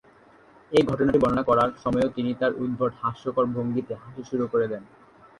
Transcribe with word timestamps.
এই 0.71 0.83
ঘটনাটি 0.83 1.17
বর্ণনা 1.19 1.43
করার 1.43 1.69
সময়ই 1.83 2.13
তিনি 2.15 2.31
তার 2.33 2.51
উদ্ভট 2.63 2.91
হাস্যকর 3.01 3.45
ভঙ্গিতে 3.55 3.93
হাসি 3.95 4.21
শুরু 4.29 4.45
করে 4.47 4.65
দেন। 4.67 4.83